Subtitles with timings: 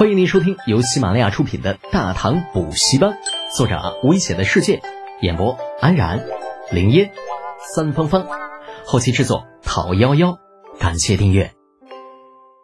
[0.00, 3.10] 欢迎您收听由喜马拉雅出品的《大唐补习班》，
[3.54, 4.80] 作者危险的世界，
[5.20, 6.24] 演播安然、
[6.72, 7.12] 林烟、
[7.74, 8.26] 三芳芳，
[8.86, 10.38] 后期制作讨幺幺，
[10.78, 11.52] 感谢订阅。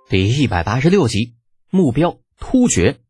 [0.09, 1.35] 第一百八十六集，
[1.69, 3.01] 目标突厥。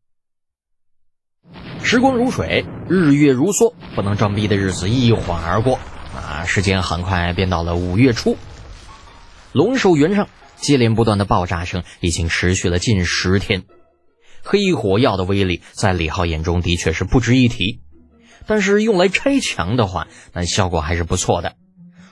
[1.81, 5.79] 时光如水，日月如梭，不能装逼的日子一晃而过
[6.13, 6.43] 啊！
[6.45, 8.35] 时间很快便到了五月初，
[9.53, 13.63] 龙首原上接连不断的爆炸声已经持续了近十天。
[14.49, 17.81] 黑火药的威力在李浩眼中的确是不值一提，
[18.45, 21.55] 但是用来拆墙的话，那效果还是不错的。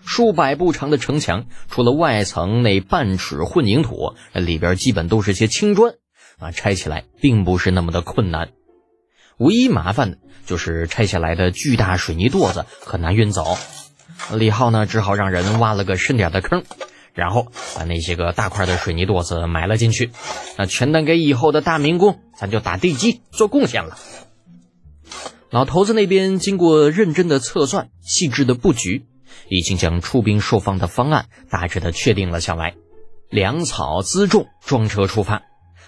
[0.05, 5.93] 数百步长的城墙，除了外层那半尺混凝土，里边基本都是些青砖，
[6.37, 8.49] 啊，拆起来并不是那么的困难。
[9.37, 13.57] 唯一麻烦的就是拆下来的巨大水泥垛子很难运走。
[14.33, 16.65] 李浩呢，只好让人挖了个深点的坑。
[17.13, 20.11] 然后把那些个大块的水泥垛子埋了进去，
[20.57, 23.97] 那全当给以后的大明宫，咱就打地基做贡献了。
[25.49, 29.05] 老头子那边经过认真的测算、细致的布局，
[29.47, 32.75] 已经将出兵朔方的方案大致的确定了下来。
[33.29, 35.43] 粮草辎重装车出发，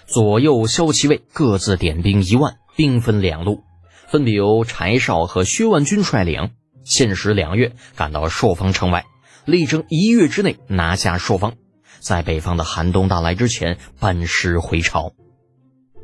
[0.06, 3.64] 左右骁骑卫各自点兵一万，兵分两路，
[4.08, 6.52] 分别由柴少和薛万军率领，
[6.86, 9.06] 限时两月赶到朔方城外。
[9.46, 11.54] 力争一月之内拿下朔方，
[12.00, 15.14] 在北方的寒冬到来之前班师回朝。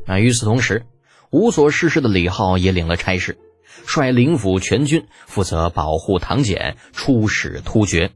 [0.05, 0.85] 那与此同时，
[1.31, 3.37] 无所事事的李浩也领了差事，
[3.85, 8.11] 率灵府全军负责保护唐简出使突厥。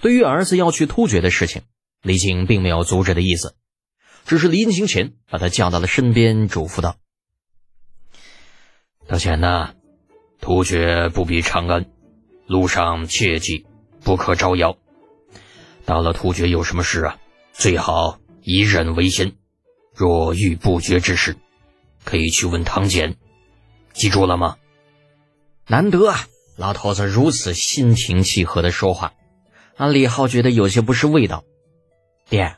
[0.00, 1.62] 对于儿子要去突厥的事情，
[2.02, 3.54] 李靖并没有阻止的意思，
[4.24, 6.96] 只是临行前把他叫到了身边，嘱咐道
[9.06, 9.74] ：“德简呐，
[10.40, 11.86] 突厥不比长安，
[12.46, 13.66] 路上切记。”
[14.04, 14.76] 不可招摇。
[15.84, 17.18] 到了突厥有什么事啊？
[17.52, 19.36] 最好以忍为先。
[19.94, 21.36] 若遇不决之事，
[22.04, 23.16] 可以去问唐简。
[23.92, 24.56] 记住了吗？
[25.66, 26.26] 难得啊，
[26.56, 29.12] 老头子如此心平气和的说话，
[29.76, 31.44] 让李浩觉得有些不是味道。
[32.28, 32.56] 爹，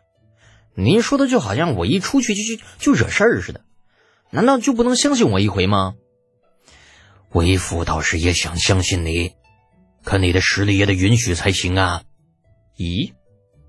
[0.75, 3.65] 您说的就好像我一出去就就就惹事儿似的，
[4.31, 5.95] 难道就不能相信我一回吗？
[7.31, 9.33] 为父倒是也想相信你。
[10.05, 12.03] 可你的实力也得允许才行啊！
[12.77, 13.15] 咦，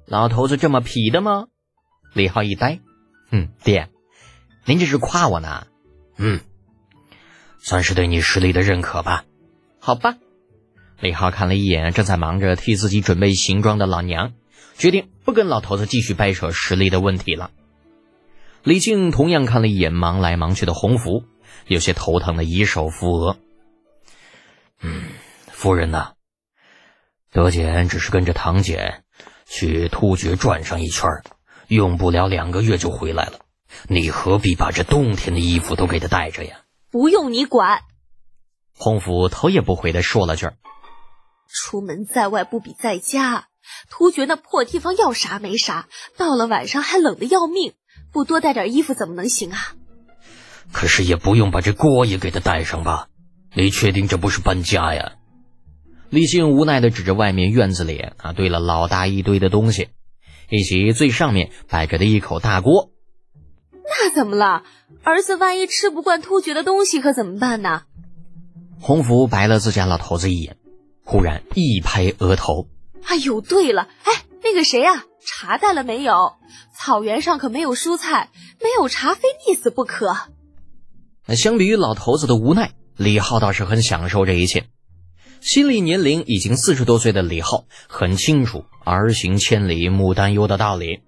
[0.05, 1.45] 老头子这么痞的吗？
[2.13, 2.81] 李浩一呆，
[3.31, 3.89] 哼，爹，
[4.65, 5.67] 您这是夸我呢？
[6.17, 6.39] 嗯，
[7.59, 9.25] 算是对你实力的认可吧。
[9.79, 10.15] 好吧，
[10.99, 14.33] 李浩看了一眼正在忙着替自己准备行装的老娘，
[14.77, 17.51] 决定不跟老头子继续掰扯实力的问题了。
[18.63, 21.23] 李靖同样看了一眼忙来忙去的洪福，
[21.67, 23.37] 有些头疼的以手扶额。
[24.81, 25.03] 嗯，
[25.51, 26.13] 夫人呐。
[27.31, 29.03] 德简只是跟着唐简
[29.45, 31.09] 去突厥转上一圈，
[31.67, 33.39] 用不了两个月就回来了。
[33.87, 36.61] 你何必把这冬天的衣服都给他带着呀？
[36.91, 37.81] 不用你管。
[38.77, 40.49] 洪福头也不回的说了句
[41.47, 43.47] ：“出门在外不比在家。
[43.89, 45.87] 突厥那破地方要啥没啥，
[46.17, 47.73] 到了晚上还冷的要命，
[48.11, 49.57] 不多带点衣服怎么能行啊？”
[50.71, 53.07] 可是也不用把这锅也给他带上吧？
[53.53, 55.13] 你确定这不是搬家呀？
[56.09, 59.89] 李靖无奈的指着外面院子里啊堆了老大一堆的东西，
[60.49, 62.91] 以及最上面摆着的一口大锅。
[63.71, 64.63] 那怎么了？
[65.03, 67.83] 儿子万一吃不惯突厥的东西可怎么办呢？
[68.79, 70.57] 洪福白了自家老头子一眼，
[71.03, 72.67] 忽然一拍额头
[73.05, 76.33] ：“哎呦，对了，哎，那个谁啊，茶带了没有？
[76.75, 78.29] 草原上可没有蔬菜，
[78.61, 80.15] 没有茶非溺死不可。”
[81.27, 84.65] 那相比于老头子的无奈，李浩倒是很享受这一切。
[85.45, 91.01] 心理年龄已经四十多岁的李浩很清楚“儿行千里母担忧”的道理，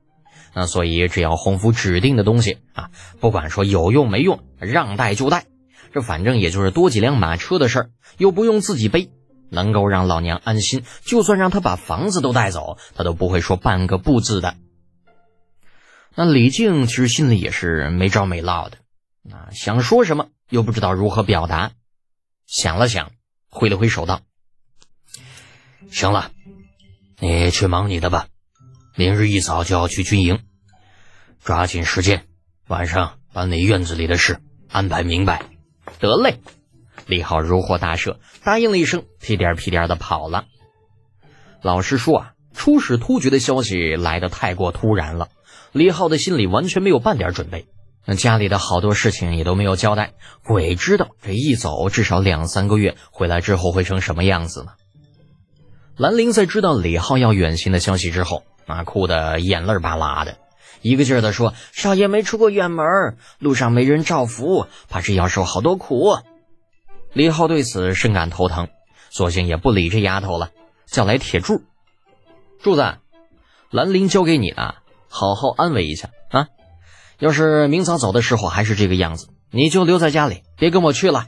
[0.54, 5.48] 那所以只要洪福指定的东西啊，不管说有用没用，让带就带，
[5.92, 7.90] 这反正也就是多几辆马车的事儿，
[8.20, 9.10] 又不用自己背，
[9.50, 10.84] 能够让老娘安心。
[11.04, 14.54] 就算让他把房子都带走，他都不会说半个不字的。
[16.14, 18.78] 那李靖其实心里也是没着没落的，
[19.36, 21.72] 啊，想说什么又不知道如何表达，
[22.46, 23.10] 想了想。
[23.50, 24.22] 挥了挥手道
[25.92, 26.32] ：“行了，
[27.20, 28.28] 你去忙你的吧。
[28.96, 30.40] 明日一早就要去军营，
[31.44, 32.28] 抓紧时间，
[32.68, 34.40] 晚上把你院子里的事
[34.70, 35.44] 安排明白。”
[36.00, 36.40] 得嘞，
[37.08, 40.46] 李浩如获大赦，答应了一声，屁颠屁颠的跑了。
[41.64, 45.30] 老实说啊，出使突厥的消息来的太过突然了，
[45.72, 47.66] 李浩的心里完全没有半点准备。
[48.10, 50.14] 那家里的好多事情也都没有交代，
[50.46, 54.72] 鬼知道这一走至少两三个月，回来之后会成什么样子呢？
[55.98, 60.38] 兰陵在知道李浩要远行的消息之后，啊，哭得眼泪巴拉的，
[60.82, 62.86] 一个劲儿的说：“少爷没出过远门，
[63.40, 66.18] 路上没人照拂，怕是要受好多苦。”
[67.12, 68.70] 李浩对此深感头疼，
[69.10, 70.52] 索性也不理这丫头了，
[70.86, 71.62] 叫来铁柱。
[72.62, 73.00] 柱子，
[73.70, 74.76] 兰陵交给你了，
[75.10, 76.10] 好好安慰一下！
[77.20, 81.26] 要是明早走的时候还是这个样子，你就留在家里，别跟我去了。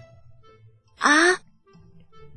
[0.99, 1.09] 啊！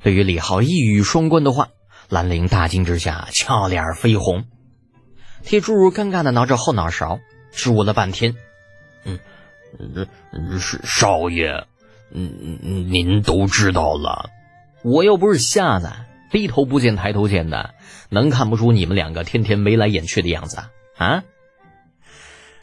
[0.01, 1.69] 对于李浩一语双关的话，
[2.09, 4.45] 兰陵大惊之下，俏脸绯红。
[5.43, 7.19] 铁柱尴尬的挠着后脑勺，
[7.51, 8.35] 支吾了半天。
[9.03, 9.19] 嗯，
[10.59, 11.65] 是少爷，
[12.11, 12.59] 嗯，
[12.91, 14.29] 您都知道了。
[14.83, 15.91] 我又不是瞎子，
[16.31, 17.73] 低头不见抬头见的，
[18.09, 20.63] 能看不出你们两个天天眉来眼去的样子
[20.97, 21.23] 啊？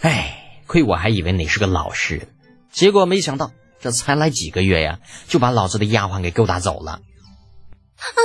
[0.01, 0.40] 哎，
[0.71, 2.29] 亏我还以为你是个老实人，
[2.71, 3.51] 结果没想到
[3.81, 7.03] 这才来几个月呀，就把老子的丫鬟给勾搭走了。
[7.99, 8.23] 哎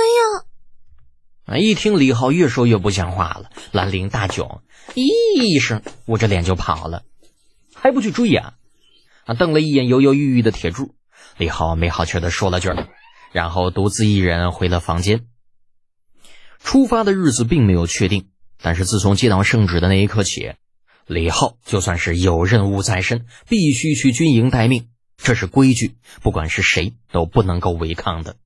[1.50, 1.56] 呀！
[1.56, 1.58] 啊！
[1.58, 4.60] 一听李浩越说越不像话了，兰陵大窘，
[4.94, 7.02] 咦一声捂着脸就跑了，
[7.74, 8.54] 还不去追呀？
[9.24, 9.34] 啊！
[9.34, 10.94] 瞪了一眼犹犹豫豫的铁柱，
[11.38, 12.70] 李浩没好气的说了句
[13.32, 15.26] 然后独自一人回了房间。
[16.62, 18.28] 出发的日子并没有确定，
[18.62, 20.52] 但是自从接到圣旨的那一刻起，
[21.06, 28.36] 李浩就算是有任务在身，必须去军营待命，这是规矩，不管是谁都不能够违抗的。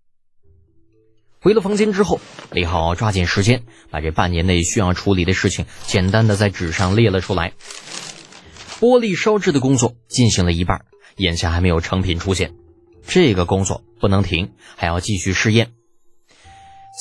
[1.40, 2.20] 回了房间之后，
[2.52, 7.54] 李浩抓紧时间把这半年内需要处理的事情简单的在纸上列了出来。
[8.78, 10.84] 玻璃烧制的工作进行了一半，
[11.16, 12.52] 眼下还没有成品出现，
[13.06, 15.72] 这个工作不能停，还要继续试验。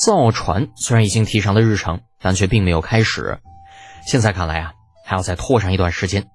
[0.02, 3.40] 造船虽然已经提上了日程，但却并没有开始。
[4.06, 4.72] 现在看来啊，
[5.10, 6.28] 还要再拖上一段时间。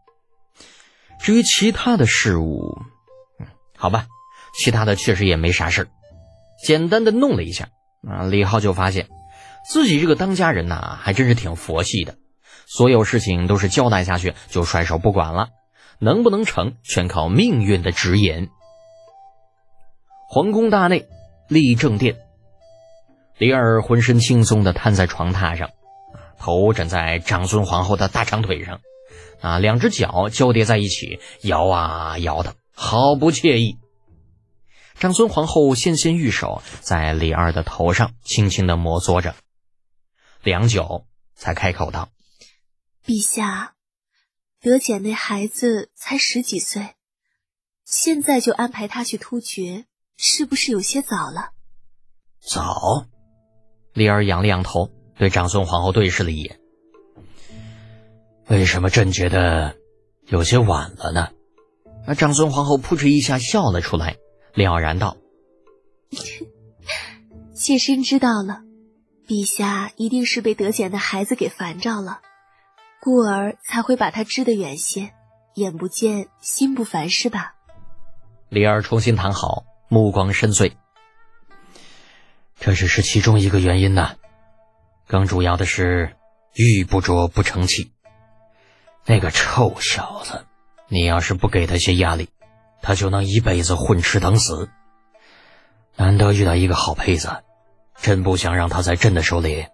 [1.22, 2.78] 至于其他的事物，
[3.40, 4.08] 嗯，好吧，
[4.54, 5.88] 其他的确实也没啥事儿，
[6.62, 7.70] 简单的弄了一下。
[8.06, 9.08] 啊，李浩就发现
[9.72, 12.18] 自己这个当家人呐，还真是挺佛系的，
[12.66, 15.48] 所有事情都是交代下去就甩手不管了，
[16.00, 18.50] 能不能成全靠命运的指引。
[20.28, 21.08] 皇宫大内，
[21.48, 22.18] 立正殿，
[23.38, 25.70] 李二浑身轻松的瘫在床榻上，
[26.46, 28.80] 头枕在长孙皇后的大长腿上，
[29.42, 33.80] 啊，两只脚交叠在一起，摇啊摇的，好不惬意。
[34.94, 39.34] 长孙皇后纤纤玉手在李二的头上轻轻的摩挲着，
[40.44, 42.10] 良久才开口道
[43.04, 43.74] ：“陛下，
[44.62, 46.94] 德简那孩子才十几岁，
[47.86, 51.54] 现在就安排他去突厥，是不是有些早了？”
[52.40, 53.08] 早。
[53.94, 56.60] 李二仰了仰头，对长孙皇后对视了一眼
[58.48, 59.76] ：“为什么朕觉得
[60.28, 61.30] 有些晚了呢？”
[62.06, 62.14] 啊！
[62.14, 64.18] 长孙皇后扑哧一下笑了出来。
[64.54, 65.18] 了然道：
[67.56, 68.62] “妾身知道了，
[69.28, 72.22] 陛下一定是被德简的孩子给烦着了，
[73.02, 75.14] 故而才会把他支得远些，
[75.56, 77.56] 眼不见心不烦，是吧？”
[78.50, 80.74] 李儿重新躺好，目光深邃
[82.60, 84.16] ：“这只是其中一个原因呐，
[85.08, 86.16] 更主要的是
[86.54, 87.92] 玉不琢不成器。
[89.06, 90.46] 那个臭小子，
[90.88, 92.30] 你要是不给他些压力。”
[92.82, 94.70] 他就能一辈子混吃等死。
[95.96, 97.42] 难得遇到一个好胚子，
[98.00, 99.66] 朕不想让他在朕的手里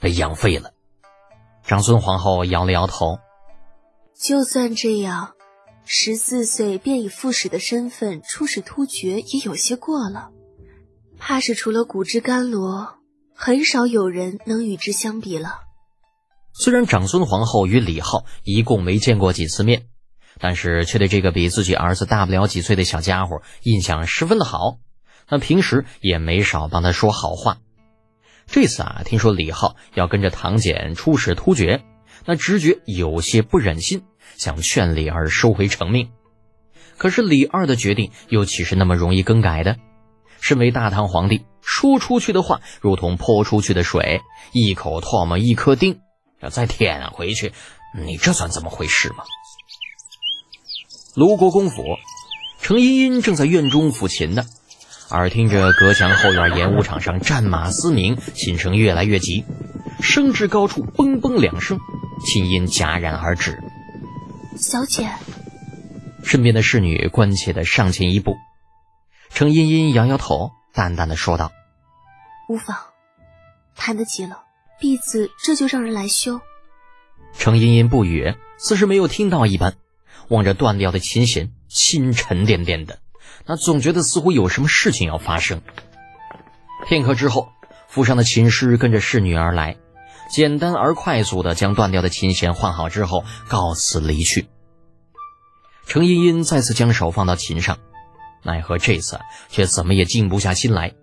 [0.00, 0.72] 被养废了。
[1.62, 3.20] 长孙皇后摇了摇头。
[4.18, 5.34] 就算这样，
[5.84, 10.30] 十四岁便以副使的身份出使突厥，也有些过了。
[11.16, 12.95] 怕是除了骨之甘罗，
[13.36, 15.60] 很少有人能与之相比了。
[16.52, 19.86] 虽然长孙皇后与李浩一共没见过几次面。
[20.38, 24.76] 但是却对这个比自己儿子大不了几岁的小家伙印象十分的好，
[25.30, 27.56] 那平时也没少帮他说好话。
[28.46, 31.84] 这次啊，听说李浩要跟着唐俭出使突厥，
[32.26, 34.02] 那直觉有些不忍心，
[34.36, 36.10] 想劝李二收回成命。
[36.98, 39.76] 可是李二的决定又岂是那么容易更改的？
[40.42, 45.98] 身为大唐皇帝，说出去的话如同泼出去的水，一口唾沫一颗钉，
[46.40, 47.52] 要再舔回去，
[47.98, 49.24] 你这算怎么回事嘛？
[51.16, 51.82] 卢国公府，
[52.62, 54.44] 程茵茵正在院中抚琴呢，
[55.10, 59.44] 耳听着隔墙后院演武场上战马嘶鸣，琴声越来越急，
[60.00, 61.78] 升至高处，嘣嘣两声，
[62.24, 63.58] 琴音戛然而止。
[64.56, 65.10] 小姐，
[66.22, 68.36] 身边的侍女关切的上前一步，
[69.30, 71.50] 程茵茵摇摇头，淡淡的说道
[72.50, 72.76] ：“无妨，
[73.74, 74.42] 弹得急了，
[74.78, 76.42] 婢子这就让人来修。”
[77.32, 79.74] 程茵茵不语，似是没有听到一般。
[80.28, 82.98] 望着断掉的琴弦，心沉甸甸的，
[83.46, 85.62] 那总觉得似乎有什么事情要发生。
[86.86, 87.48] 片刻之后，
[87.88, 89.76] 府上的琴师跟着侍女而来，
[90.30, 94.48] 简单而快速的将断掉的琴弦换好之后，告辞离去。
[95.86, 97.78] 程茵茵再次将手放到琴上，
[98.42, 100.94] 奈何这次却怎么也静不下心来，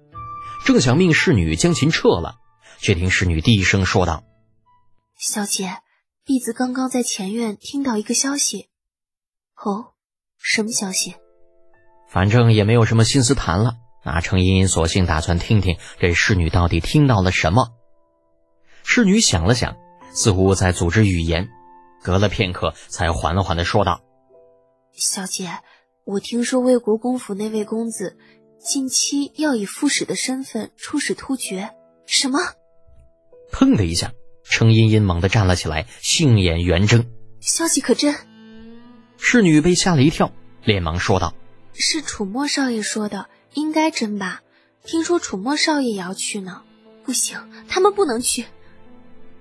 [0.66, 2.36] 正想命侍女将琴撤了，
[2.80, 4.24] 却听侍女低声说道
[5.20, 5.78] ：“小姐，
[6.26, 8.70] 婢子刚刚在前院听到一个消息。
[9.56, 9.94] 哦，
[10.38, 11.16] 什么消息？
[12.10, 13.76] 反正也没有什么心思谈了。
[14.06, 17.70] 那程茵茵索性打算听听这侍女到底听到了什么。
[18.84, 19.78] 侍女想了想，
[20.14, 21.48] 似乎在组织语言，
[22.04, 24.02] 隔了片刻，才缓缓的说道。”
[24.92, 25.50] 小姐，
[26.06, 28.18] 我听说魏国公府那位公子
[28.60, 31.70] 近期要以副使的身份出使突厥。
[32.06, 32.40] 什么？
[33.54, 34.12] 砰的一下，
[34.44, 37.06] 程茵茵猛地站了起来，杏眼圆睁。
[37.40, 38.14] 消息可真？
[39.18, 40.34] 侍女被吓了一跳，
[40.66, 41.34] 连忙说道
[41.74, 44.42] ：“是楚墨少爷说的，应该真吧？
[44.84, 46.64] 听说楚墨少爷也要去呢。
[47.06, 48.44] 不行，他们不能去。”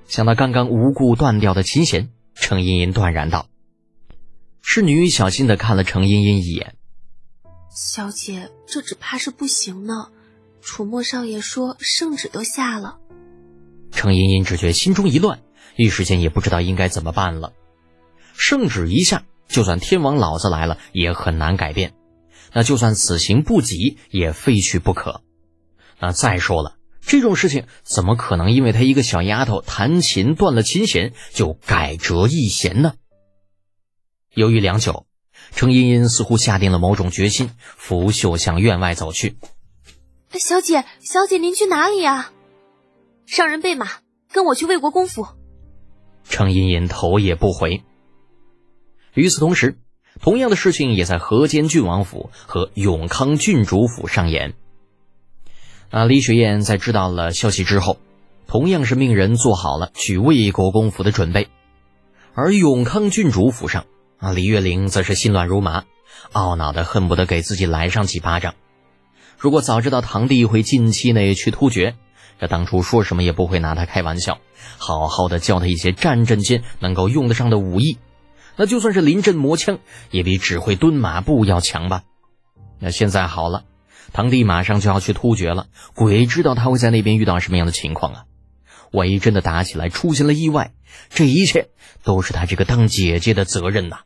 [0.07, 3.49] 想到刚刚无故断掉的琴弦，程茵茵断然道。
[4.65, 6.77] 侍女小心的看了程茵茵一眼，
[7.75, 10.09] 小姐，这只怕是不行呢。
[10.63, 12.99] 楚墨少爷说圣旨都下了。
[13.91, 15.43] 程茵茵只觉心中一乱，
[15.77, 17.53] 一时间也不知道应该怎么办了。
[18.35, 21.93] 圣旨一下，就算天王老子来了也很难改变。
[22.53, 25.23] 那就算此行不急，也非去不可。
[25.99, 32.95] 那再说了，这种事情怎么可能因为她一个小丫头弹琴断了琴弦就改折一弦呢？
[34.35, 35.05] 犹豫良久，
[35.51, 39.37] 程茵茵似乎下定了某种决心，拂袖向院外走去。
[40.31, 42.33] 小姐，小姐，您去哪里呀？
[43.27, 43.87] 上人备马，
[44.33, 45.27] 跟我去魏国公府。
[46.25, 47.83] 程茵茵头也不回。
[49.13, 49.77] 与此同时，
[50.23, 54.55] 同样的事情也在河间郡王府和永康郡主府上演。
[55.91, 57.99] 啊，李雪燕在知道了消息之后，
[58.47, 61.49] 同样是命人做好了去魏国公府的准备，
[62.33, 63.85] 而永康郡主府上。
[64.23, 65.83] 啊，李月玲则是心乱如麻，
[66.33, 68.55] 懊恼的恨不得给自己来上几巴掌。
[69.37, 71.97] 如果早知道堂弟会近期内去突厥，
[72.39, 74.39] 这当初说什么也不会拿他开玩笑，
[74.79, 77.99] 好好的教他一些战阵间能够用得上的武艺，
[78.55, 79.81] 那就算是临阵磨枪，
[80.13, 82.05] 也比只会蹲马步要强吧。
[82.79, 83.65] 那现在好了，
[84.13, 88.25] 堂弟马上就要去突厥了，鬼知道他会在那边遇到什么样的情况啊！
[88.93, 90.75] 万一真的打起来出现了意外，
[91.11, 91.71] 这一切
[92.05, 94.03] 都是他这个当姐姐的责任呐。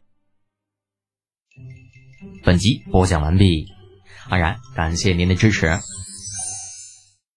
[2.47, 3.67] 本集播讲完毕，
[4.29, 5.67] 安然感谢您的支持。